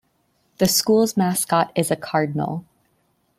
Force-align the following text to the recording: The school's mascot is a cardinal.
The 0.57 0.67
school's 0.67 1.15
mascot 1.15 1.71
is 1.75 1.91
a 1.91 1.95
cardinal. 1.95 2.65